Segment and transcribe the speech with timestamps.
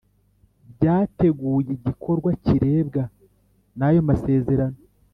[0.75, 3.03] byateguye igikorwa kirebwa
[3.77, 4.79] n ayo masezerano